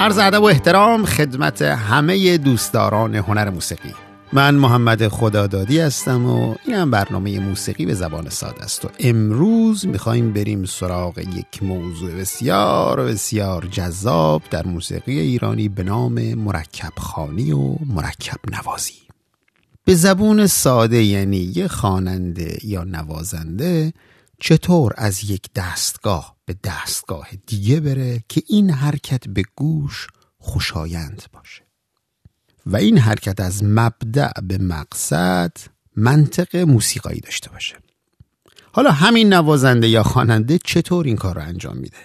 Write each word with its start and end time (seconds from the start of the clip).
عرض 0.00 0.18
ادب 0.18 0.42
و 0.42 0.44
احترام 0.44 1.04
خدمت 1.04 1.62
همه 1.62 2.38
دوستداران 2.38 3.14
هنر 3.14 3.50
موسیقی. 3.50 3.94
من 4.32 4.54
محمد 4.54 5.08
خدادادی 5.08 5.80
هستم 5.80 6.26
و 6.26 6.54
این 6.66 6.76
هم 6.76 6.90
برنامه 6.90 7.40
موسیقی 7.40 7.86
به 7.86 7.94
زبان 7.94 8.28
ساده 8.28 8.64
است. 8.64 8.84
و 8.84 8.88
امروز 8.98 9.86
می‌خوایم 9.86 10.32
بریم 10.32 10.64
سراغ 10.64 11.18
یک 11.18 11.62
موضوع 11.62 12.10
بسیار 12.10 13.00
بسیار 13.00 13.66
جذاب 13.70 14.42
در 14.50 14.66
موسیقی 14.66 15.18
ایرانی 15.18 15.68
به 15.68 15.82
نام 15.82 16.34
مرکب 16.34 16.92
خانی 16.98 17.52
و 17.52 17.76
مرکب 17.86 18.38
نوازی 18.52 18.94
به 19.84 19.94
زبون 19.94 20.46
ساده 20.46 21.02
یعنی 21.02 21.52
یه 21.56 21.68
خواننده 21.68 22.58
یا 22.64 22.84
نوازنده 22.84 23.92
چطور 24.40 24.92
از 24.96 25.30
یک 25.30 25.50
دستگاه 25.54 26.36
به 26.44 26.56
دستگاه 26.64 27.28
دیگه 27.46 27.80
بره 27.80 28.24
که 28.28 28.42
این 28.46 28.70
حرکت 28.70 29.28
به 29.28 29.42
گوش 29.56 30.06
خوشایند 30.38 31.22
باشه؟ 31.32 31.62
و 32.66 32.76
این 32.76 32.98
حرکت 32.98 33.40
از 33.40 33.64
مبدع 33.64 34.40
به 34.42 34.58
مقصد 34.58 35.52
منطق 35.96 36.56
موسیقایی 36.56 37.20
داشته 37.20 37.50
باشه. 37.50 37.76
حالا 38.72 38.90
همین 38.90 39.32
نوازنده 39.32 39.88
یا 39.88 40.02
خواننده 40.02 40.58
چطور 40.58 41.06
این 41.06 41.16
کار 41.16 41.34
رو 41.34 41.42
انجام 41.42 41.76
میده؟ 41.76 41.96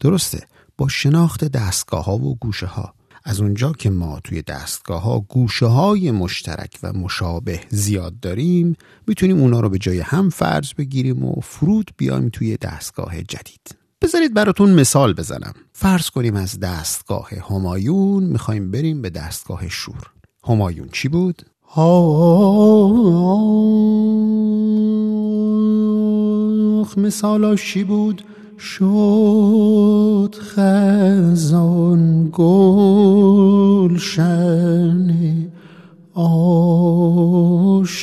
درسته 0.00 0.46
با 0.76 0.88
شناخت 0.88 1.44
دستگاه 1.44 2.04
ها 2.04 2.16
و 2.16 2.36
گوشه 2.36 2.66
ها 2.66 2.94
از 3.24 3.40
اونجا 3.40 3.72
که 3.72 3.90
ما 3.90 4.20
توی 4.24 4.42
دستگاه 4.42 5.02
ها 5.02 5.20
گوشه 5.20 5.66
های 5.66 6.10
مشترک 6.10 6.78
و 6.82 6.92
مشابه 6.92 7.60
زیاد 7.68 8.20
داریم 8.20 8.76
می‌تونیم 9.06 9.40
اونا 9.40 9.60
رو 9.60 9.68
به 9.68 9.78
جای 9.78 10.00
هم 10.00 10.30
فرض 10.30 10.74
بگیریم 10.74 11.24
و 11.24 11.40
فرود 11.40 11.90
بیایم 11.96 12.28
توی 12.28 12.56
دستگاه 12.56 13.22
جدید 13.22 13.76
بذارید 14.02 14.34
براتون 14.34 14.74
مثال 14.74 15.12
بزنم 15.12 15.52
فرض 15.72 16.10
کنیم 16.10 16.36
از 16.36 16.60
دستگاه 16.60 17.28
همایون 17.50 18.24
می‌خوایم 18.24 18.70
بریم 18.70 19.02
به 19.02 19.10
دستگاه 19.10 19.68
شور 19.68 20.10
همایون 20.44 20.88
چی 20.92 21.08
بود؟ 21.08 21.42
آخ 21.74 21.78
مثالاش 26.98 27.72
چی 27.72 27.84
بود؟ 27.84 28.24
شد 28.64 30.34
خزان 30.40 32.28
گلشن 32.32 33.82
آشنایی. 36.14 38.02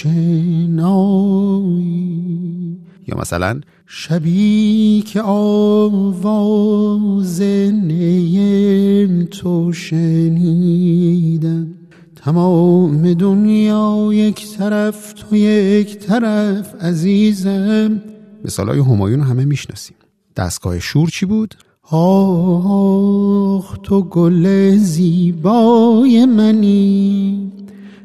یا 3.08 3.18
مثلا 3.18 3.60
شبی 3.88 5.04
که 5.08 5.22
آواز 5.22 7.42
نیم 7.42 9.28
تو 9.32 9.74
شنیدم. 9.74 11.68
تمام 12.16 13.14
دنیا 13.14 14.10
یک 14.14 14.58
طرف 14.58 15.14
تو 15.14 15.36
یک 15.36 15.98
طرف 15.98 16.84
عزیزم. 16.84 18.02
مثال 18.46 18.70
های 18.70 18.80
همایون 18.80 19.22
همه 19.22 19.46
می‌شناسیم. 19.46 19.96
دستگاه 20.36 20.80
شور 20.80 21.10
چی 21.10 21.26
بود؟ 21.26 21.56
آخ 21.92 23.78
تو 23.84 24.02
گل 24.02 24.76
زیبای 24.76 26.26
منی 26.26 27.52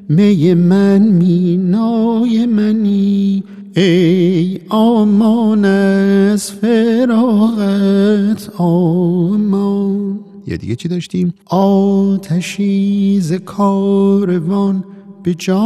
می 0.09 0.55
من 0.55 0.99
مینای 0.99 2.47
منی 2.47 3.45
ای 3.77 4.61
آمان 4.69 5.65
از 5.65 6.51
فراغت 6.51 8.51
آمان 8.59 10.21
یا 10.47 10.57
دیگه 10.57 10.77
چی 10.77 10.89
داشتیم؟ 10.89 11.35
آتشی 11.47 13.21
ز 13.21 13.33
کاروان 13.33 14.85
به 15.23 15.35
جا 15.35 15.61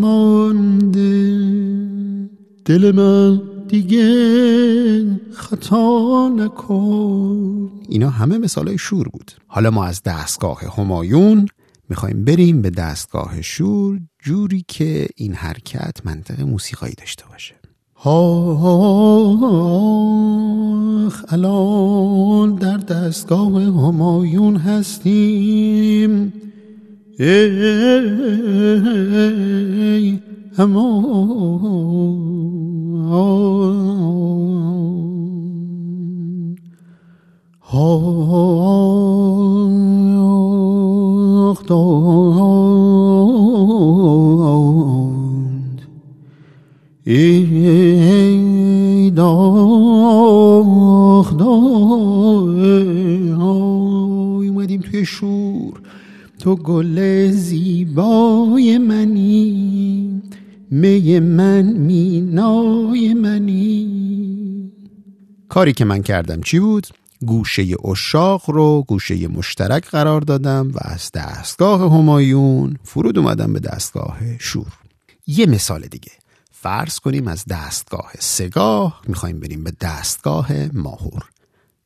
مانده 0.00 1.34
دل 2.64 2.92
من 2.92 3.53
دیگه 3.74 5.20
خطا 5.32 6.28
نکن 6.36 7.70
اینا 7.88 8.10
همه 8.10 8.38
مثال 8.38 8.76
شور 8.76 9.08
بود 9.08 9.32
حالا 9.46 9.70
ما 9.70 9.84
از 9.84 10.02
دستگاه 10.02 10.60
همایون 10.78 11.46
می‌خوایم 11.88 12.24
بریم 12.24 12.62
به 12.62 12.70
دستگاه 12.70 13.42
شور 13.42 14.00
جوری 14.22 14.64
که 14.68 15.08
این 15.16 15.34
حرکت 15.34 16.06
منطق 16.06 16.40
موسیقایی 16.40 16.94
داشته 16.98 17.24
باشه 17.30 17.54
آخ 18.04 18.64
الان 21.28 22.54
در 22.54 22.76
دستگاه 22.76 23.62
همایون 23.62 24.56
هستیم 24.56 26.32
ای 27.18 28.44
داند 30.58 32.73
ای 47.06 49.10
داخ 49.10 49.74
اومدیم 54.64 54.80
توی 54.80 55.04
شور. 55.04 55.80
تو 56.38 56.56
گل 56.56 57.30
زیبای 57.30 58.78
می 60.70 61.20
من 61.20 61.62
مینای 61.62 63.14
منی. 63.14 64.72
کاری 65.48 65.72
که 65.72 65.84
من 65.84 66.02
کردم 66.02 66.40
چی 66.40 66.58
بود؟ 66.58 66.86
گوشه 67.26 67.66
اشاق 67.84 68.50
رو 68.50 68.84
گوشه 68.88 69.28
مشترک 69.28 69.88
قرار 69.90 70.20
دادم 70.20 70.70
و 70.74 70.78
از 70.82 71.10
دستگاه 71.14 71.80
همایون 71.80 72.76
فرود 72.82 73.18
اومدم 73.18 73.52
به 73.52 73.60
دستگاه 73.60 74.38
شور. 74.38 74.72
یه 75.26 75.46
مثال 75.46 75.80
دیگه. 75.80 76.12
فرض 76.52 76.98
کنیم 76.98 77.28
از 77.28 77.44
دستگاه 77.44 78.12
سگاه 78.18 79.00
می‌خوایم 79.08 79.40
بریم 79.40 79.64
به 79.64 79.72
دستگاه 79.80 80.50
ماهور. 80.72 81.22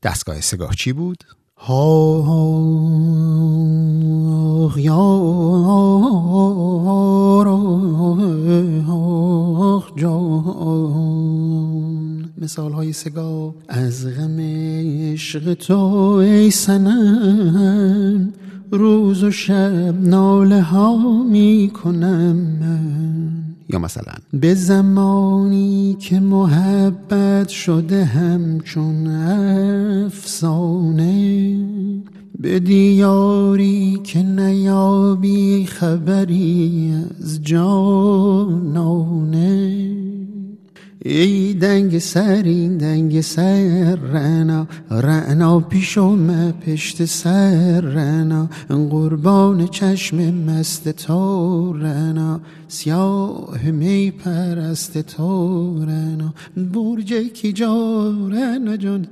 دستگاه 0.03 0.41
سگاه 0.41 0.75
چی 0.75 0.93
بود؟ 0.93 1.25
آخ 1.56 2.28
آخ 4.69 4.78
مثال 12.48 12.72
های 12.72 12.92
سگاه 12.92 13.54
از 13.69 14.06
غم 14.06 14.41
عشق 14.41 15.54
تو 15.54 15.76
ای 15.76 16.50
سنم 16.50 18.32
روز 18.72 19.25
و 19.25 19.31
شب 19.31 19.94
ناله 20.00 20.62
ها 20.62 21.22
می 21.22 21.70
کنم 21.82 22.37
من. 22.37 23.44
یا 23.69 23.78
مثلا؟ 23.78 24.12
به 24.32 24.54
زمانی 24.54 25.97
که 26.00 26.20
محبت 26.20 27.48
شده 27.48 28.04
همچون 28.04 29.06
افسانه. 30.06 31.58
به 32.38 32.60
دیاری 32.60 34.00
که 34.04 34.22
نیابی 34.22 35.66
خبری 35.66 36.92
از 37.20 37.42
جانانه. 37.42 38.98
ای 41.10 41.54
دنگ 41.54 41.98
سری 41.98 42.76
دنگ 42.76 43.20
سر 43.20 43.96
رنا 43.96 44.66
رنا 44.90 45.60
پیشم 45.60 46.50
پشت 46.50 47.05
سر 47.05 47.81
رنا 47.81 48.49
قربان 48.69 49.66
چشم 49.66 50.16
مست 50.34 50.88
تو 50.88 51.72
رنا 51.72 52.40
سیاه 52.69 53.70
می 53.70 54.10
پرست 54.10 54.99
تو 54.99 55.84
رنا. 55.84 56.34
برج 56.56 57.14
کی 57.14 57.52
جا 57.52 58.02
رنا 58.31 58.76
جان 58.76 59.06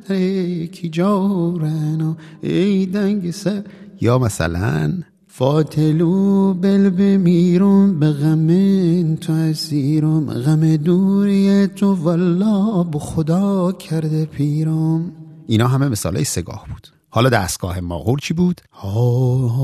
کی 0.73 0.89
جا 0.93 1.55
رنا. 1.61 2.17
ای 2.43 2.87
دنگ 2.87 3.31
سر 3.31 3.63
یا 4.01 4.19
مثلا 4.19 4.93
فاتلو 5.39 6.55
بل 6.55 6.91
بمیرم 6.91 7.99
به 7.99 8.13
غم 8.13 9.17
تو 9.17 9.33
اسیرم 9.33 10.33
غم 10.33 10.77
دوری 10.77 11.67
تو 11.67 11.95
والا 11.95 12.83
به 12.83 12.99
خدا 12.99 13.73
کرده 13.73 14.25
پیرم. 14.25 15.13
اینا 15.47 15.69
همه 15.69 15.89
مثالای 15.89 16.25
سگاه 16.25 16.67
بود. 16.69 16.89
حالا 17.11 17.29
دستگاه 17.29 17.81
ماغور 17.81 18.19
چی 18.19 18.35
بود؟ 18.35 18.61
آخ 18.83 19.57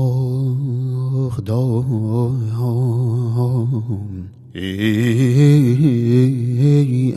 ای 4.55 5.93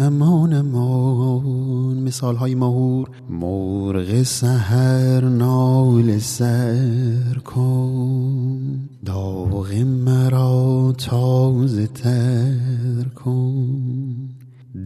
امان 0.00 0.52
امان 0.52 2.02
مثال 2.02 2.36
های 2.36 2.54
ماهور. 2.54 3.10
مرغ 3.30 4.22
سهر 4.22 5.24
نال 5.24 6.18
سر 6.18 7.38
کن. 7.44 8.88
داغ 9.04 9.74
مرا 9.74 10.94
تازه 10.98 11.86
تر 11.86 13.04
کن. 13.14 14.28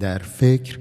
در 0.01 0.19
فکر 0.19 0.79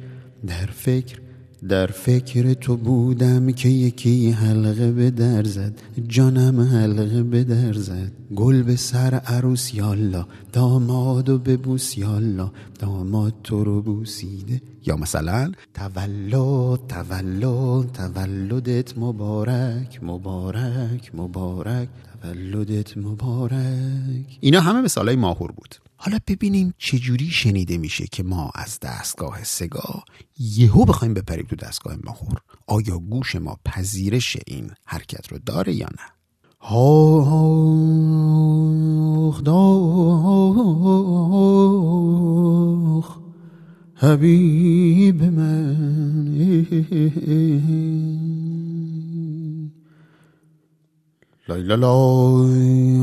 در 0.48 0.66
فکر 0.66 1.20
در 1.68 1.88
فکر 1.88 2.54
تو 2.54 2.78
بودم 2.78 3.52
که 3.52 3.70
یکی 3.70 4.32
حلقه 4.32 4.92
به 4.92 5.12
در 5.12 5.44
زد 5.44 5.74
جانم 6.08 6.62
حلقه 6.62 7.24
به 7.24 7.44
در 7.44 7.74
زد. 7.74 8.12
گل 8.36 8.64
به 8.64 8.76
سر 8.76 9.14
عروس 9.14 9.74
یالا 9.74 10.26
داماد 10.54 11.30
و 11.30 11.40
ببوس 11.40 11.98
یالا 11.98 12.52
داماد 12.80 13.34
تو 13.44 13.64
رو 13.64 13.82
بوسیده. 13.82 14.62
یا 14.86 14.96
مثلا 14.96 15.52
تولد 15.74 16.80
تولد 16.88 17.92
تولدت 17.92 18.98
مبارک 18.98 20.00
مبارک 20.04 21.12
مبارک 21.14 21.90
تولدت 22.22 22.98
مبارک. 22.98 24.38
اینا 24.40 24.62
همه 24.62 24.82
مثالای 24.82 25.16
ماهور 25.16 25.52
بود. 25.52 25.76
حالا 26.02 26.20
ببینیم 26.28 26.74
چجوری 26.78 27.30
شنیده 27.30 27.78
میشه 27.78 28.08
که 28.08 28.24
ما 28.24 28.52
از 28.56 28.80
دستگاه 28.80 29.44
سگا 29.44 30.04
یهو 30.40 30.86
بخوایم 30.86 31.14
بپریم 31.14 31.46
تو 31.50 31.56
دستگاه 31.56 31.98
ماهور. 32.04 32.42
آیا 32.68 32.98
گوش 32.98 33.36
ما 33.36 33.58
پذیرش 33.66 34.38
این 34.48 34.72
حرکت 34.86 35.28
رو 35.28 35.40
داره 35.46 35.74
یا 35.74 35.88
نه؟ 35.88 36.06
هاخ 36.60 37.04
داخ 39.44 40.40
حبیب 43.96 45.24
من. 45.24 45.80
لای 51.48 53.00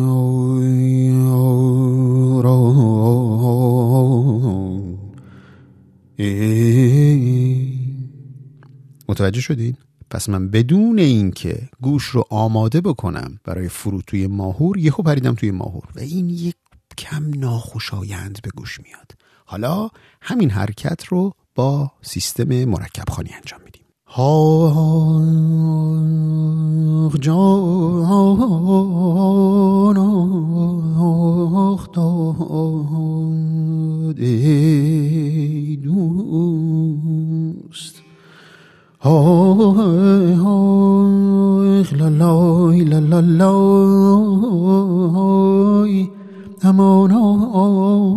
متوجه 9.09 9.41
شدید؟ 9.41 9.77
پس 10.11 10.29
من 10.29 10.51
بدون 10.51 10.99
اینکه 10.99 11.69
گوش 11.83 12.05
رو 12.05 12.25
آماده 12.31 12.81
بکنم 12.81 13.41
برای 13.45 13.69
فرو 13.69 14.03
توی 14.03 14.27
ماهور 14.27 14.79
یهو 14.79 15.03
پریدم 15.03 15.35
توی 15.35 15.51
ماهور 15.51 15.85
و 15.97 16.01
این 16.01 16.31
یک 16.31 16.57
کم 16.99 17.31
ناخوشایند 17.37 18.39
به 18.43 18.51
گوش 18.57 18.81
میاد 18.81 19.13
حالا 19.45 19.89
همین 20.23 20.51
حرکت 20.51 21.05
رو 21.05 21.33
با 21.55 21.93
سیستم 22.03 22.65
مرکب 22.65 23.05
خانی 23.09 23.31
انجام 23.35 23.61
حق 24.17 25.13
جان 27.21 28.07
اختاد 31.75 32.37
ای 34.21 35.77
دوست 35.77 36.97
حق 39.01 39.77
لالای 41.93 42.85
لالای 42.85 43.37
امان 46.63 47.13
آن 47.13 48.17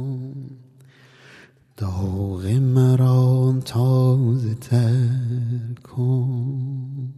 داغ 1.81 2.45
مرا 2.45 3.59
تازه 3.65 4.53
تر 4.53 5.73
کن. 5.83 7.13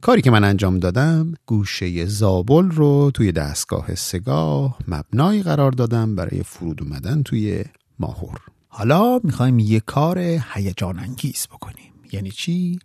کاری 0.00 0.22
که 0.22 0.30
من 0.30 0.44
انجام 0.44 0.78
دادم 0.78 1.34
گوشه 1.46 2.06
زابل 2.06 2.70
رو 2.70 3.10
توی 3.14 3.32
دستگاه 3.32 3.94
سگاه 3.94 4.78
مبنایی 4.88 5.42
قرار 5.42 5.72
دادم 5.72 6.16
برای 6.16 6.42
فرود 6.42 6.82
اومدن 6.82 7.22
توی 7.22 7.64
ماهور. 7.98 8.40
حالا 8.68 9.20
می‌خوایم 9.24 9.58
یه 9.58 9.80
کار 9.80 10.18
هیجان 10.54 10.98
انگیز 10.98 11.46
بکنیم. 11.52 11.92
یعنی 12.12 12.30
چی؟ 12.30 12.78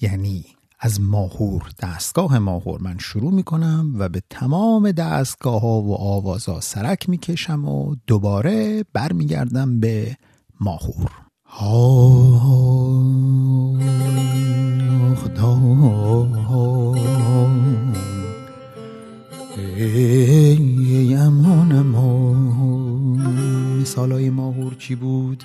یعنی 0.00 0.44
از 0.80 1.00
ماهور 1.00 1.62
دستگاه 1.82 2.38
ماهور 2.38 2.82
من 2.82 2.98
شروع 2.98 3.32
می‌کنم 3.32 3.94
و 3.98 4.08
به 4.08 4.22
تمام 4.30 4.92
دستگاه 4.92 5.60
ها 5.60 5.80
و 5.80 5.94
آوازا 5.94 6.60
سرک 6.60 7.08
می‌کشم 7.08 7.64
و 7.64 7.96
دوباره 8.06 8.84
برمیگردم 8.92 9.80
به 9.80 10.16
ماهور. 10.60 11.10
ای 19.76 21.14
امان 21.14 21.72
های 23.96 24.30
ماهور 24.30 24.74
چی 24.74 24.94
بود؟ 24.94 25.44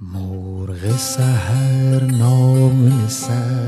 مرغ 0.00 0.96
سهر 0.96 2.04
نام 2.04 3.06
سر. 3.08 3.67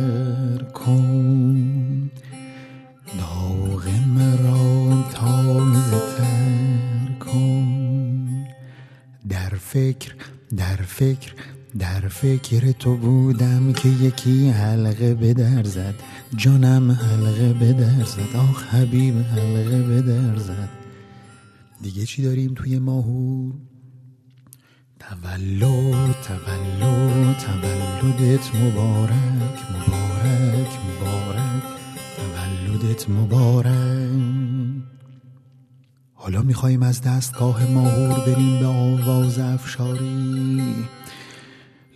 فکر 11.00 11.32
در 11.78 12.08
فکر 12.08 12.72
تو 12.72 12.96
بودم 12.96 13.72
که 13.72 13.88
یکی 13.88 14.48
حلقه 14.50 15.14
به 15.14 15.34
در 15.34 15.64
زد. 15.64 15.94
جانم 16.36 16.90
حلقه 16.90 17.52
به 17.52 17.72
در 17.72 18.04
زد. 18.04 18.36
آخ 18.36 18.74
حبیب 18.74 19.14
حلقه 19.18 19.82
به 19.82 20.02
در 20.02 20.36
زد. 20.36 20.68
دیگه 21.82 22.06
چی 22.06 22.22
داریم 22.22 22.54
توی 22.54 22.78
ماهور؟ 22.78 23.54
تولد 24.98 26.16
تولد 26.22 27.36
تولدت 27.38 28.54
مبارک 28.54 29.58
مبارک 29.74 30.72
مبارک. 30.86 31.62
تولدت 32.16 33.10
مبارک. 33.10 34.50
حالا 36.14 36.42
می‌خوایم 36.42 36.82
از 36.82 37.02
دستگاه 37.02 37.70
ماهور 37.70 38.18
بریم 38.26 38.60
به 38.60 38.66
آواز 38.66 39.38
افشاری. 39.38 40.69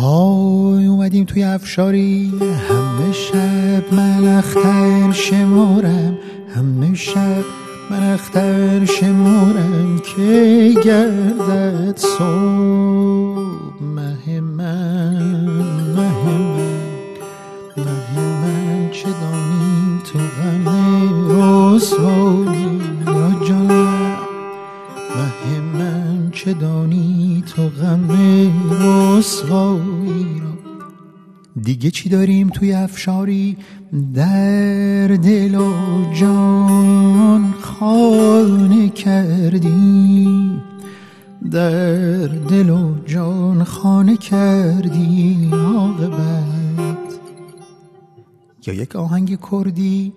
های 0.00 0.86
اومدیم 0.86 1.24
توی 1.24 1.42
افشاری. 1.42 2.32
همه 2.68 3.12
شب 3.12 3.94
من 3.94 4.38
اختر 4.38 5.12
شمارم. 5.12 6.18
همه 6.56 6.94
شب 6.94 7.44
من 7.90 8.12
اختر 8.12 8.84
شمارم. 8.84 10.02
که 10.16 10.74
گردد 10.84 11.96
صبح؟ 11.96 13.40
مه 13.80 14.40
من 14.40 15.44
مه 15.96 16.10
من 16.26 16.60
مه 17.76 17.86
من. 18.16 18.90
چه 18.92 19.08
دانی 19.08 20.00
تو 20.04 20.18
غم 20.18 20.66
رسوایی 21.30 22.80
یا 23.06 23.46
جانم 23.48 23.66
مه 23.66 23.79
چه 26.44 26.52
دانی 26.52 27.44
تو 27.46 27.68
غم 27.68 28.08
رسوایی 28.70 30.40
را؟ 30.40 30.72
دیگه 31.62 31.90
چی 31.90 32.08
داریم 32.08 32.48
توی 32.48 32.72
افشاری؟ 32.72 33.56
در 34.14 35.06
دل 35.06 35.54
و 35.54 35.72
جان 36.14 37.54
خانه 37.60 38.88
کردی. 38.88 40.28
در 41.50 42.26
دل 42.26 42.70
و 42.70 42.94
جان 43.06 43.64
خانه 43.64 44.16
کردی 44.16 45.50
عاقبت. 45.52 46.96
یا 48.66 48.74
یک 48.74 48.96
آهنگ 48.96 49.38
کردی؟ 49.50 50.12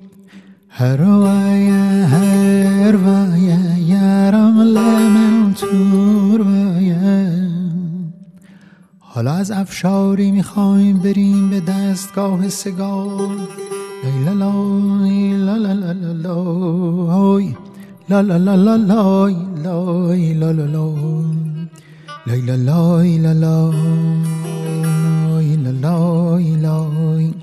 هر 0.75 1.01
وای 1.01 1.69
هر 2.03 2.95
وای 2.95 3.41
یارم 3.87 4.61
لمن 4.61 5.53
تور 5.53 6.41
وای 6.41 6.95
حالا 8.99 9.31
از 9.31 9.51
افشاری 9.51 10.31
می‌خوایم 10.31 10.99
بریم 10.99 11.49
به 11.49 11.59
دستگاه 11.59 12.49
سگال 12.49 13.37
لا 14.25 14.33
لا 14.33 14.51
لا 15.45 15.57
لا 15.57 15.57
لا 15.57 16.03
لا 16.13 16.37
لا 18.09 18.21
لا 18.21 18.21
لا 18.21 18.37
لا 18.37 18.55
لا 18.55 18.75
لا 18.75 18.91
لا 18.91 20.65
لا 20.65 20.85
لا 22.25 22.57
لا 22.57 22.99
لا 26.55 27.42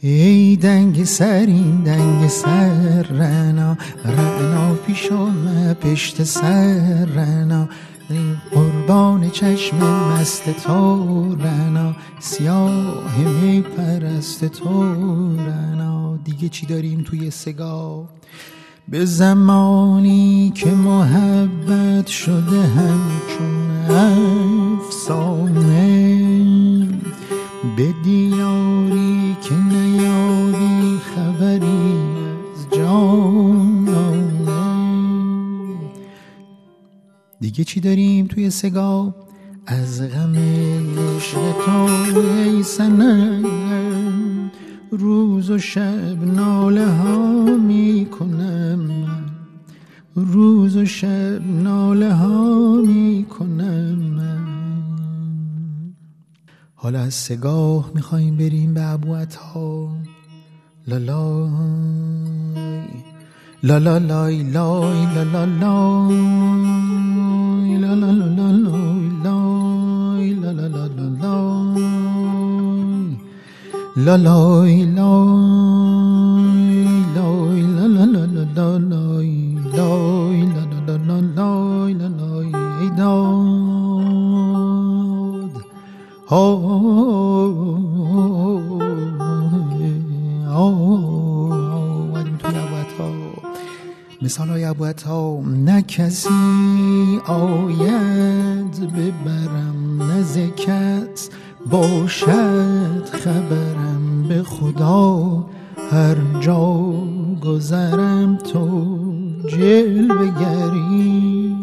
ای 0.00 0.56
دنگ 0.56 1.04
سر 1.04 1.44
این 1.46 1.82
دنگ 1.82 2.28
سر 2.28 3.02
رنا 3.02 3.76
رنا 4.04 4.74
پیشم 4.74 5.74
پشت 5.74 6.22
سر 6.22 7.04
رنا. 7.04 7.68
قربان 8.50 9.30
چشم 9.30 9.76
مست 9.76 10.50
تو 10.50 11.34
رنا. 11.34 11.94
سیاه 12.20 13.18
می 13.42 13.60
پرست 13.60 14.44
تو 14.44 14.96
رنا. 15.36 16.16
دیگه 16.24 16.48
چی 16.48 16.66
داریم 16.66 17.02
توی 17.02 17.30
سگا؟ 17.30 18.08
به 18.88 19.04
زمانی 19.04 20.52
که 20.54 20.70
محبت 20.70 22.06
شده 22.06 22.62
همچون 22.62 23.96
افسانه. 24.78 25.78
به 27.76 27.94
دیاری 28.04 29.07
دیگه 37.48 37.64
چی 37.64 37.80
داریم 37.80 38.26
توی 38.26 38.50
سگا؟ 38.50 39.14
از 39.66 40.02
غم 40.02 40.34
عشق 40.36 41.52
تو 41.64 42.18
ای 42.20 42.62
سنم 42.62 43.44
روز 44.90 45.50
و 45.50 45.58
شب 45.58 46.24
ناله 46.24 46.86
ها 46.86 47.44
می 47.56 48.06
کنم 48.18 48.90
روز 50.14 50.76
و 50.76 50.84
شب 50.84 51.40
ناله 51.62 52.12
ها 52.12 52.80
می 52.86 53.26
کنم 53.38 54.24
حالا 56.74 57.00
از 57.00 57.14
سگاه 57.14 57.90
می‌خوایم 57.94 58.36
بریم 58.36 58.74
به 58.74 58.80
عبوت 58.80 59.34
ها 59.34 59.96
لالا 60.88 61.48
لا 63.62 63.78
لا 63.78 63.98
لا 63.98 64.30
لا 64.30 64.70
لا 65.02 65.24
لا 65.24 65.44
لا 65.44 65.44
لا 65.44 66.06
لا 67.78 67.94
لا 67.94 68.14
لا 68.14 68.46
لا 68.46 68.66
لا 73.96 74.16
لا 74.16 74.16
لا 74.16 74.58
مثال 86.28 87.17
کسی 95.98 97.20
آید 97.26 98.80
ببرم 98.80 100.02
نزکت 100.02 101.28
باشد 101.70 103.04
خبرم. 103.04 104.24
به 104.28 104.42
خدا 104.42 105.46
هر 105.90 106.16
جا 106.40 106.92
گذرم 107.44 108.36
تو 108.36 108.96
جلوه 109.48 110.26
گری. 110.40 111.56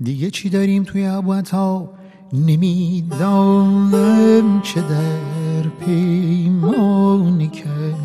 دیگه 0.00 0.30
چی 0.30 0.48
داریم 0.48 0.82
توی 0.82 1.04
عبوت 1.04 1.50
ها 1.50 1.90
نمی‌دانم 2.32 3.00
چه 4.62 4.80
در 4.80 5.68
پیمانی 5.86 7.48
کردیم 7.48 8.03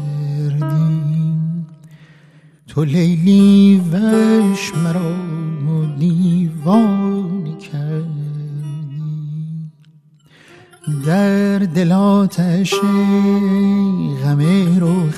تو 2.80 2.86
لیلی 2.86 3.82
وش 3.92 4.72
مرا 4.76 5.12
دیوانه 6.00 7.58
کردی. 7.58 8.10
در 11.06 11.60
دل 11.60 11.92
آتش 11.92 12.74
غم 14.24 14.40
رو 14.80 15.10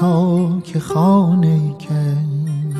تا 0.00 0.60
که 0.60 0.80
خانه 0.80 1.74
کرد 1.78 2.76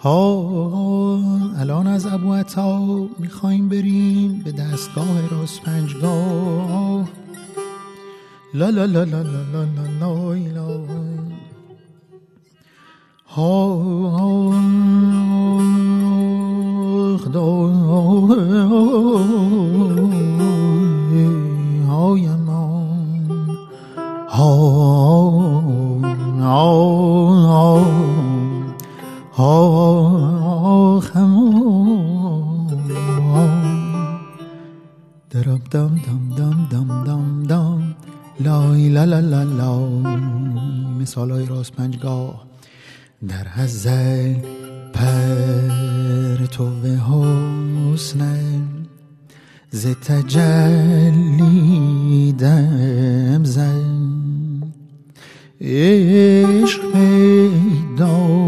ها 0.00 1.20
الان 1.58 1.86
از 1.86 2.06
ابو 2.06 2.34
عطا 2.34 3.08
می‌خوایم 3.18 3.68
بریم 3.68 4.42
به 4.44 4.52
دستگاه 4.52 5.28
راست 5.30 5.62
پنجگاه. 5.62 7.08
لا 8.54 8.70
لا 8.70 8.84
لا 8.84 9.04
لا 9.04 9.22
لا 9.22 9.42
لا, 9.52 9.64
لا. 9.64 9.99
Home. 13.32 14.99
در 43.28 43.48
هزل 43.48 44.34
پر 44.94 46.46
تو 46.46 46.70
حسن 46.82 48.62
ز 49.70 49.86
تجلی 49.86 51.52
دم 52.38 53.44
زن. 53.44 54.72
عشق 55.60 56.92
پیدا 56.92 58.40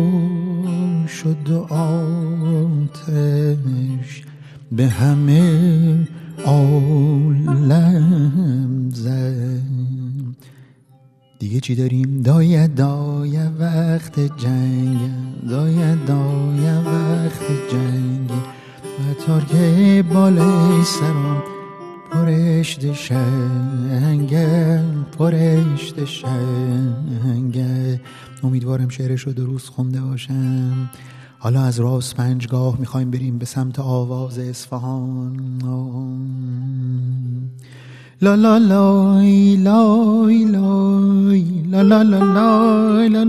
شد 1.09 1.51
و 1.51 1.75
آتش 1.75 3.03
به 4.73 4.89
همه 4.89 6.09
عالم 6.45 7.12
دیگه 11.53 11.61
چی 11.61 11.75
داریم؟ 11.75 12.23
دایه 12.23 12.67
دایه 12.67 13.51
وقت 13.59 14.21
جنگ. 14.21 14.99
دایه 15.49 15.97
دایه 16.07 16.79
وقت 16.79 17.43
جنگ. 17.73 18.31
و 18.83 19.15
تارک 19.27 19.53
بالای 20.05 20.85
سرم 20.85 21.43
پرشت 22.13 22.93
شنگل 22.93 24.83
پرشت 25.19 26.05
شنگل 26.05 27.97
امیدوارم 28.43 28.89
شعرش 28.89 29.21
رو 29.21 29.33
درست 29.33 29.69
خونده 29.69 30.01
باشم. 30.01 30.91
حالا 31.39 31.63
از 31.63 31.81
راست 31.81 32.15
پنجگاه 32.15 32.77
می‌خوایم 32.81 33.11
بریم 33.11 33.39
به 33.39 33.47
سمت 33.47 33.79
آواز 33.81 34.39
اصفهان. 34.39 35.37
لا 38.23 38.37
لا 38.37 38.59
لا 38.59 39.19
لا 39.57 39.83
لا 41.73 41.83
لا 41.83 42.03
لا 42.03 42.03
لا 42.03 42.13
لا 42.13 42.65
لا 42.65 43.13
لا 43.13 43.27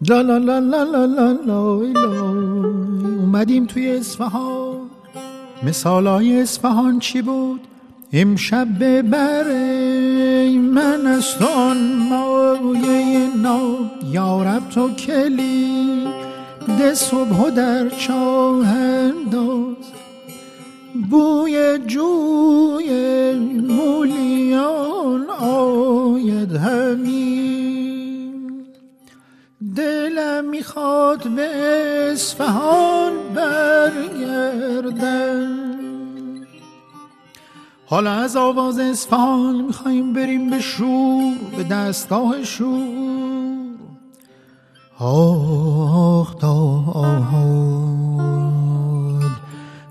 لا 0.00 0.22
لا 0.22 0.38
لا 0.38 0.60
لا 0.60 0.86
لا 0.86 1.06
لا 1.06 1.32
لا 1.46 1.68
اومدیم 3.20 3.66
توی 3.66 3.96
اصفهان 3.96 4.90
مثالای 5.62 6.42
اصفهان 6.42 6.98
چی 6.98 7.22
بود 7.22 7.67
امشب 8.12 8.66
ببر 8.80 9.44
من 10.56 11.06
است 11.06 11.42
آن 11.42 11.76
مایه 11.96 13.36
نام 13.36 13.90
یارب 14.12 14.68
تو 14.68 14.94
کلی 14.94 16.08
ده 16.78 16.94
صبح 16.94 17.50
در 17.50 17.88
چاه 17.88 18.68
انداز 18.68 19.76
بوی 21.10 21.78
جوی 21.86 23.32
مولیان 23.68 25.30
آید 25.40 26.52
همین. 26.56 28.28
دلم 29.76 30.44
می‌خواد 30.44 31.28
به 31.28 31.48
اصفهان 32.12 33.12
برگردم. 33.34 34.38
حالا 37.90 38.12
از 38.12 38.36
آواز 38.36 38.78
اصفهان 38.78 39.60
می‌خوایم 39.60 40.12
بریم 40.12 40.50
به 40.50 40.60
شور 40.60 41.34
به 41.56 41.64
دستگاه 41.64 42.44
شور 42.44 42.88
آخ 44.98 46.38
داد 46.38 46.82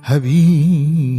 حبیب 0.02 1.17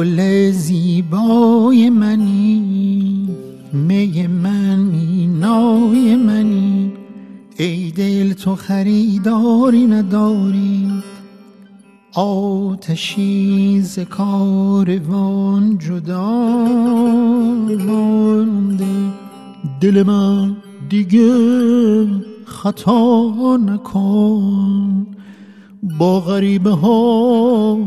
گل 0.00 0.50
زیبای 0.50 1.90
منی 1.90 3.28
می 3.72 4.26
من 4.26 4.78
مینای 4.78 6.16
منی. 6.16 6.92
ای 7.58 7.90
دل 7.90 8.32
تو 8.32 8.56
خریداری 8.56 9.86
نداری 9.86 10.90
آتشی 12.14 13.80
ز 13.80 13.98
کاروان 13.98 15.78
جدا 15.78 16.54
مانده. 17.86 18.84
دل 19.80 20.02
من 20.02 20.56
دیگه 20.88 22.06
خطا 22.44 23.56
نکن 23.56 25.06
با 25.82 26.20
غریبه 26.20 26.70
ها 26.70 27.78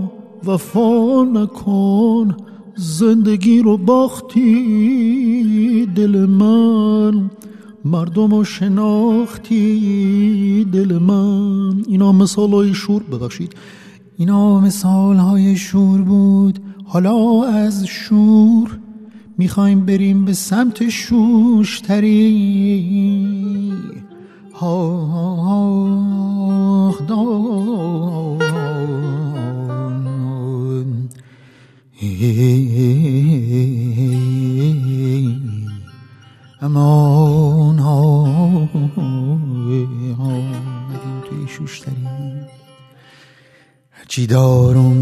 وفا 0.46 1.24
نکن 1.24 2.36
زندگی 2.76 3.62
رو 3.62 3.78
باختی 3.78 4.46
دل 5.96 6.26
من 6.26 7.30
مردم 7.86 8.32
رو 8.32 8.44
شناختی 8.44 9.66
دل 10.74 10.98
من 10.98 11.84
اینا 11.88 12.12
مثال 12.12 12.52
های 12.52 12.74
شور 12.74 13.04
ببخشید 13.04 13.56
اینا 14.18 14.60
مثال 14.60 15.16
های 15.16 15.56
شور 15.56 16.02
بود 16.02 16.60
حالا 16.86 17.44
از 17.44 17.86
شور 17.86 18.80
می‌خوایم 19.38 19.86
بریم 19.86 20.26
به 20.26 20.34
سمت 20.34 20.90
شوشتری 20.90 22.24
آخ 24.62 25.14
امان 27.12 27.63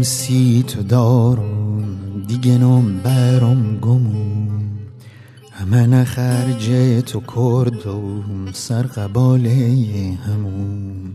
سی 0.02 0.64
تو 0.66 0.82
دارم 0.82 2.22
دیگه 2.28 2.58
نم 2.58 2.98
برم 2.98 3.78
گمون. 3.80 4.62
همه 5.52 5.86
نخرج 5.86 6.70
تو 7.06 7.20
کردم 7.20 8.52
سر 8.52 8.82
قباله 8.82 10.18
همون. 10.26 11.14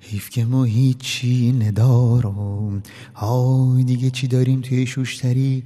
حیف 0.00 0.30
که 0.30 0.44
ما 0.44 0.64
هیچی 0.64 1.52
ندارم 1.52 2.82
های 3.14 3.84
دیگه 3.84 4.10
چی 4.10 4.26
داریم 4.28 4.60
توی 4.60 4.86
شوشتری؟ 4.86 5.64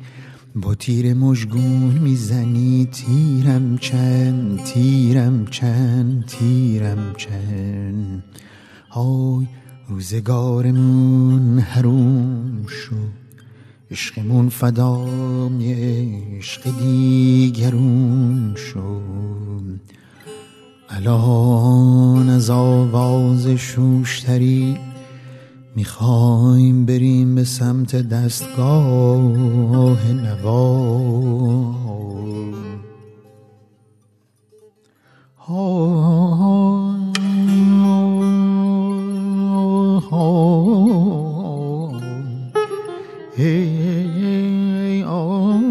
با 0.57 0.75
تیر 0.75 1.15
مشگون 1.15 1.99
می‌زنی 2.03 2.89
تیرم 2.93 3.79
چند 3.79 4.65
تیرم 4.65 5.47
چند 5.47 6.25
تیرم 6.27 7.15
چند. 7.17 8.25
های 8.91 9.47
روزگارمون 9.89 11.59
حروم 11.59 12.67
شد. 12.67 13.25
عشقمون 13.91 14.49
فدام 14.49 15.61
یه 15.61 15.77
عشق 16.39 16.79
دیگرون 16.79 18.55
شد. 18.55 19.81
الان 20.89 22.29
از 22.29 22.51
آواز 22.51 23.49
شوشتری 23.49 24.79
می‌خوایم 25.77 26.87
بریم 26.87 27.35
به 27.35 27.45
سمت 27.45 27.97
دستگاه 27.97 29.23
نوا. 30.13 31.75
ای 43.37 45.03
آخ 45.03 45.65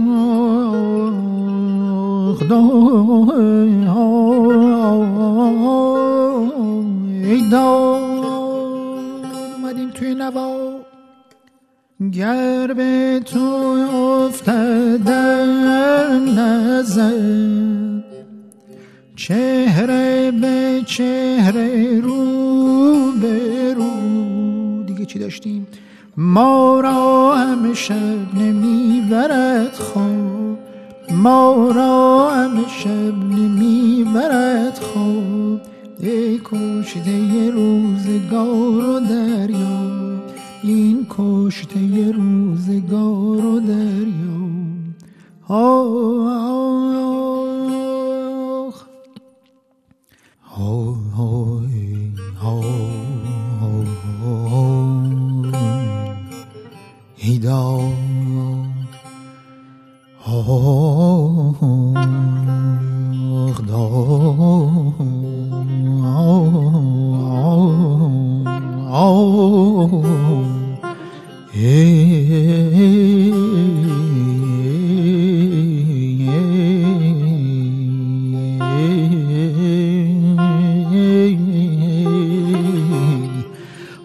ای 7.23 7.56
اومدیم 9.56 9.89
توی 9.93 10.15
نوا. 10.15 10.80
گر 12.12 12.73
به 12.73 13.21
تو 13.26 13.45
افتادن 14.28 15.49
نظر 16.39 18.02
چهره 19.15 20.32
به 20.32 20.82
چهره 20.86 21.99
رو 21.99 23.12
به 23.21 23.73
رو. 23.73 23.93
دیگه 24.84 25.06
چی 25.06 25.19
داشتیم؟ 25.19 25.62
ما 26.17 26.80
را 26.80 27.36
همه 27.36 27.73
شب 27.73 28.36
نمی‌برد 28.36 29.73
خواب. 29.73 30.60
ما 31.12 31.71
را 31.76 32.30
همه 32.30 32.67
شب 32.67 33.15
نمی‌برد 33.23 34.80
خواب. 34.80 35.62
ای 35.99 36.39
کشته 36.43 37.49
روزگار 37.52 38.89
و 38.89 38.99
دریا 38.99 40.19
این 40.63 41.08
کشته 41.10 42.12
روزگار 42.12 43.45
و 43.45 43.60
دریا. 43.60 44.43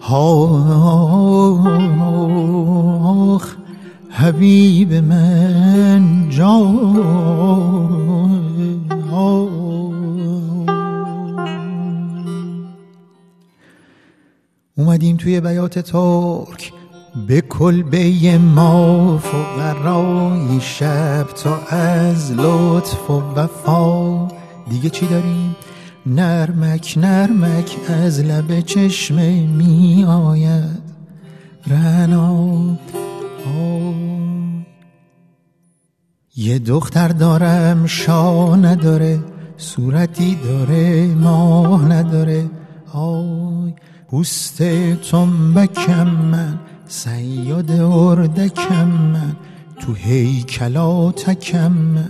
حبیب 0.09 0.78
توی 15.29 15.41
بیات 15.41 15.79
ترک 15.79 16.73
به 17.27 17.41
کلبه 17.41 18.37
ما 18.37 19.17
فقرای 19.17 20.61
شب 20.61 21.23
تا 21.43 21.57
از 21.67 22.31
لطف 22.31 23.09
و 23.09 23.13
وفا. 23.13 24.27
دیگه 24.69 24.89
چی 24.89 25.07
داریم؟ 25.07 25.55
نرمک 26.05 26.93
نرمک 26.97 27.77
از 27.89 28.19
لب 28.19 28.59
چشمه 28.59 29.47
می 29.47 30.05
آید 30.07 30.83
رنا 31.67 32.77
یه 36.35 36.59
دختر 36.59 37.07
دارم 37.07 37.85
شاه 37.85 38.57
نداره 38.57 39.19
صورتی 39.57 40.35
داره 40.35 41.07
ماه 41.07 41.91
نداره. 41.91 42.49
آی. 42.93 43.73
پوست 44.11 44.63
تنبکم 45.11 46.07
من 46.07 46.59
سیاد 46.87 47.71
اردکم 47.71 48.87
من 48.87 49.35
تو 49.79 49.93
هیکلاتکم 49.93 51.71
من. 51.71 52.09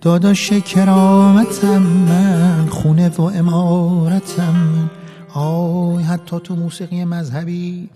داداش 0.00 0.52
کرامتم 0.52 1.82
من 1.82 2.66
خونه 2.66 3.08
و 3.08 3.22
امارتم 3.22 4.52
من. 4.52 4.90
آی 5.34 6.02
حتی 6.02 6.36
تو 6.44 6.56
موسیقی 6.56 7.04
مذهبی 7.04 7.88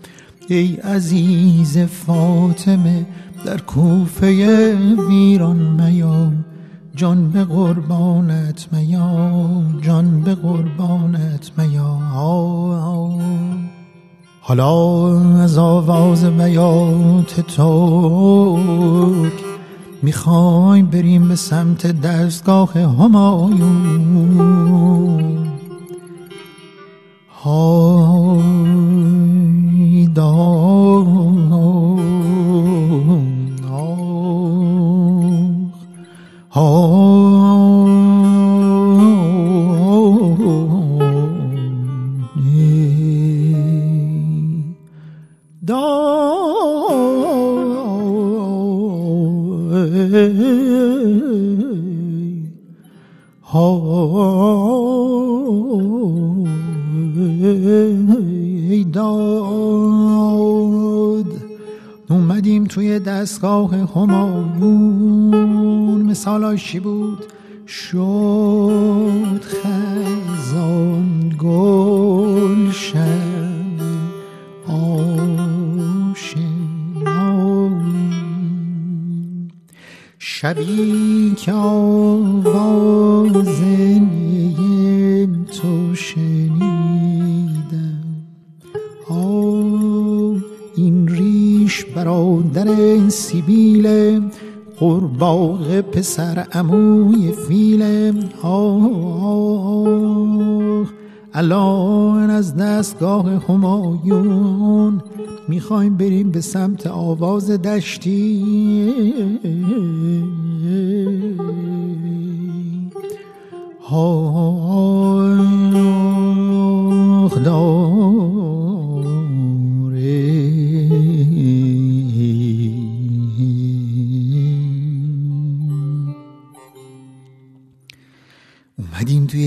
ای 0.47 0.75
عزیز 0.75 1.77
فاطمه 1.77 3.05
در 3.45 3.57
کوفه 3.57 4.27
ویران 5.07 5.57
میا 5.57 6.31
جان 6.95 7.31
به 7.31 7.43
قربانت 7.43 8.67
میا 8.73 9.63
جان 9.81 10.21
به 10.21 10.35
قربانت 10.35 11.51
میا. 11.57 11.97
حالا 14.41 15.19
از 15.41 15.57
آواز 15.57 16.25
بیات 16.25 17.39
تو 17.39 18.59
می‌خوایم 20.01 20.85
بریم 20.85 21.27
به 21.27 21.35
سمت 21.35 22.01
دستگاه 22.01 22.73
همایون. 22.73 24.35
های 27.43 28.35
داد 30.15 30.65
دستگاه 63.35 63.75
همایون. 63.95 65.35
مثالاش 66.01 66.65
چی 66.67 66.79
بود؟ 66.79 67.25
شد 67.67 69.41
خزان 69.41 71.05
گلشن 71.39 72.99
آشنایی. 74.67 75.25
شبی 80.19 81.33
که 81.37 81.51
برادر 92.55 93.09
سیبیل 93.09 94.21
قرباغ 94.79 95.81
پسر 95.81 96.47
عموی 96.51 97.31
فیل. 97.31 97.83
آه 98.41 99.75
الان 101.33 102.29
از 102.29 102.55
دستگاه 102.55 103.25
همایون 103.49 105.01
می‌خوایم 105.47 105.97
بریم 105.97 106.31
به 106.31 106.41
سمت 106.41 106.87
آواز 106.87 107.51
دشتی. 107.51 108.43
آخ 113.91 114.85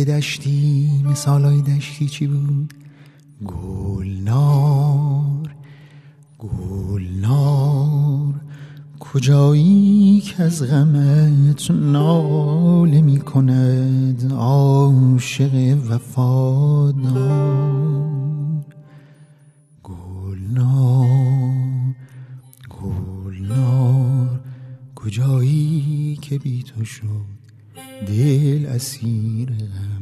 دشتی 0.08 0.90
مثالای 1.04 1.62
دشتی 1.62 2.06
چی 2.06 2.26
بود؟ 2.26 2.74
گلنار 3.46 5.54
گلنار 6.38 8.34
کجایی 9.00 10.20
که 10.20 10.42
از 10.42 10.62
غمت 10.62 11.70
ناله 11.70 13.00
می 13.00 13.18
کند 13.18 14.32
عاشق 14.32 15.78
وفادار؟ 15.88 17.08
گلنار 19.82 21.94
گلنار 22.70 24.40
کجایی 24.94 26.18
که 26.22 26.38
بی 26.38 26.62
تو 26.62 26.84
شد 26.84 27.38
دل 28.06 28.66
اسیر 28.66 29.50
غم؟ 29.50 29.97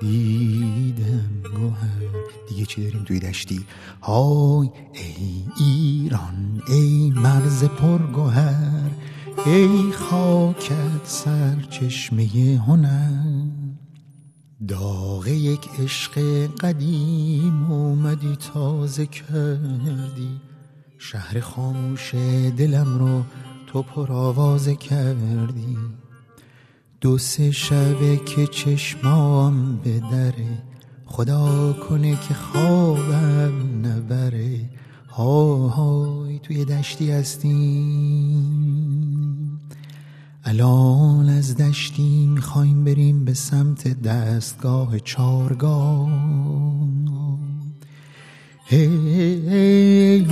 دیدم 0.00 1.42
گوهر. 1.56 2.02
دیگه 2.48 2.64
چی 2.66 2.84
داریم 2.84 3.04
توی 3.04 3.20
دشتی؟ 3.20 3.64
های 4.02 4.70
ای 4.92 5.44
ایران 5.58 6.62
ای 6.68 7.10
مرز 7.10 7.64
پرگوهر 7.64 8.90
ای 9.46 9.92
خاکت 9.92 11.04
سرچشمه 11.04 12.26
هنر. 12.66 13.48
داغ 14.68 15.26
یک 15.28 15.68
عشق 15.80 16.18
قدیم 16.60 17.72
اومدی 17.72 18.36
تازه 18.54 19.06
کردی. 19.06 20.40
شهر 20.98 21.40
خاموش 21.40 22.14
دلم 22.56 22.98
رو 22.98 23.22
تو 23.66 23.82
پر 23.82 24.12
آوازه 24.12 24.74
کردی. 24.74 25.76
دو 27.00 27.18
سه 27.18 27.50
شبه 27.50 28.16
که 28.16 28.46
چشمام 28.46 29.76
به 29.76 30.00
در 30.00 30.32
خدا 31.04 31.72
کنه 31.72 32.16
که 32.28 32.34
خوابم 32.34 33.52
نبره 33.86 34.70
های 35.08 35.68
های 35.68 36.38
توی 36.38 36.64
دشتی 36.64 37.10
هستیم 37.10 38.48
الان 40.44 41.28
از 41.28 41.56
دشتی 41.56 42.26
می‌خوایم 42.26 42.84
بریم 42.84 43.24
به 43.24 43.34
سمت 43.34 44.02
دستگاه 44.02 44.98
چارگاه 44.98 46.08
هی 48.64 50.26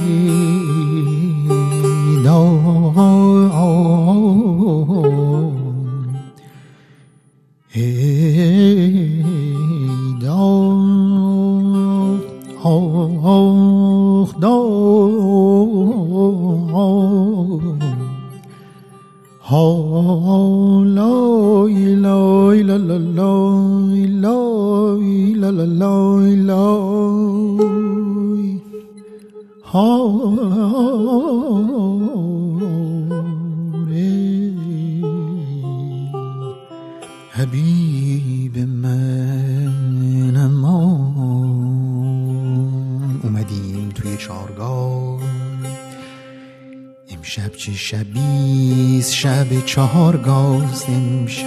امشب 47.27 47.57
چه 47.57 47.73
شبیست؟ 47.73 49.15
شب 49.15 49.65
چهارگاست 49.67 50.89
امشب. 50.89 51.47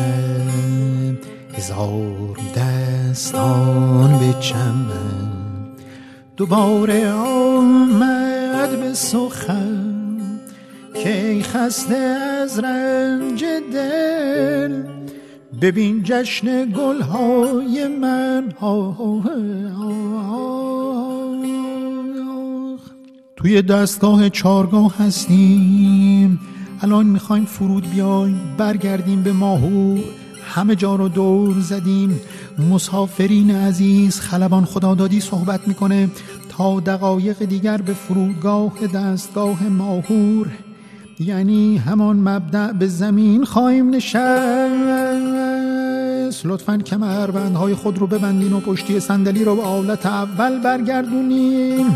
هزار 1.57 2.37
دستان 2.55 4.19
به 4.19 4.39
چمن. 4.39 5.31
دوباره 6.37 7.11
آمد 7.11 8.79
به 8.79 8.93
سخن. 8.93 10.19
که 10.93 11.39
خسته 11.43 11.95
از 11.95 12.59
رنج 12.59 13.45
دل. 13.73 14.83
ببین 15.61 16.01
جشن 16.03 16.65
گلهای 16.71 17.87
من. 17.87 18.53
توی 23.39 23.62
دستگاه 23.62 24.30
چارگاه 24.30 24.97
هستیم. 24.97 26.39
الان 26.82 27.06
می‌خوایم 27.06 27.45
فرود 27.45 27.91
بیایم 27.91 28.39
برگردیم 28.58 29.23
به 29.23 29.34
ماهور 29.34 29.99
همه 30.47 30.75
جا 30.75 30.95
رو 30.95 31.10
دور 31.10 31.60
زدیم. 31.60 32.19
مسافرین 32.71 33.52
عزیز 33.52 34.19
خلبان 34.19 34.65
خدادادی 34.65 35.19
صحبت 35.19 35.67
می‌کنه 35.67 36.10
تا 36.49 36.80
دقایق 36.80 37.45
دیگر 37.45 37.78
به 37.78 37.93
فرودگاه 37.93 38.73
دستگاه 38.93 39.63
ماهور. 39.63 40.47
یعنی 41.19 41.78
همان 41.78 42.17
مبدع 42.17 42.71
به 42.71 42.88
زمین 42.88 43.45
خواهیم 43.45 43.89
نشست. 43.89 44.19
لطفا 46.45 46.78
کمربندهای 46.78 47.75
خود 47.75 47.97
رو 47.97 48.08
ببندین 48.08 48.54
و 48.54 48.60
پشتی 48.60 48.99
صندلی 48.99 49.43
رو 49.43 49.56
به 49.56 49.62
آلت 49.62 50.06
اول 50.06 50.60
برگردونین 50.60 51.95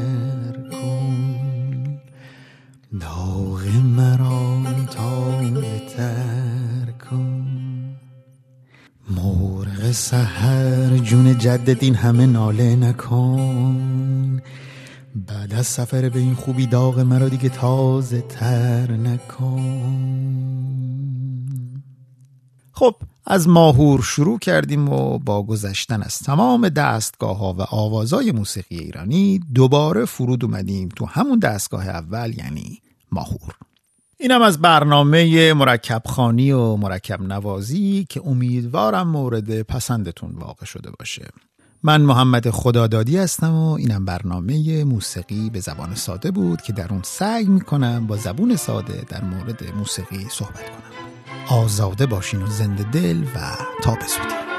سهر 9.91 10.97
جون 10.97 11.37
جدت 11.37 11.83
این 11.83 11.95
همه 11.95 12.25
ناله 12.25 12.75
نکن. 12.75 14.41
بعد 15.15 15.53
از 15.53 15.67
سفر 15.67 16.09
به 16.09 16.19
این 16.19 16.33
خوبی 16.33 16.67
داغ 16.67 16.99
مرا 16.99 17.29
دیگه 17.29 17.49
تازه 17.49 18.21
تر 18.21 18.91
نکن. 18.91 20.01
خب 22.71 22.95
از 23.25 23.47
ماهور 23.47 24.01
شروع 24.01 24.39
کردیم 24.39 24.89
و 24.89 25.19
با 25.19 25.43
گذشتن 25.43 26.03
از 26.03 26.19
تمام 26.19 26.69
دستگاه 26.69 27.37
ها 27.37 27.53
و 27.53 27.61
آوازای 27.61 28.31
موسیقی 28.31 28.79
ایرانی 28.79 29.39
دوباره 29.53 30.05
فرود 30.05 30.45
اومدیم 30.45 30.89
تو 30.89 31.05
همون 31.05 31.39
دستگاه 31.39 31.87
اول 31.87 32.33
یعنی 32.37 32.81
ماهور. 33.11 33.55
اینم 34.21 34.41
از 34.41 34.61
برنامه 34.61 35.53
مرکب 35.53 36.01
خانی 36.05 36.51
و 36.51 36.75
مرکب 36.75 37.21
نوازی 37.21 38.05
که 38.09 38.21
امیدوارم 38.25 39.07
مورد 39.07 39.61
پسندتون 39.61 40.31
واقع 40.35 40.65
شده 40.65 40.91
باشه. 40.99 41.27
من 41.83 42.01
محمد 42.01 42.49
خدادادی 42.49 43.17
هستم 43.17 43.53
و 43.55 43.73
اینم 43.73 44.05
برنامه 44.05 44.83
موسیقی 44.83 45.49
به 45.49 45.59
زبان 45.59 45.95
ساده 45.95 46.31
بود 46.31 46.61
که 46.61 46.73
در 46.73 46.87
اون 46.89 47.01
سعی 47.03 47.45
می‌کنم 47.45 48.07
با 48.07 48.17
زبون 48.17 48.55
ساده 48.55 49.03
در 49.07 49.23
مورد 49.23 49.63
موسیقی 49.77 50.27
صحبت 50.29 50.69
کنم. 50.69 51.57
آزاده 51.59 52.05
باشین 52.05 52.41
و 52.41 52.47
زنده 52.47 52.83
دل 52.83 53.23
و 53.23 53.57
تا 53.83 53.95
بسودیم 53.95 54.50